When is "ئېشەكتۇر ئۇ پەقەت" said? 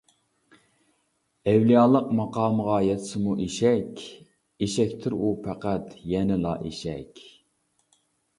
4.65-5.93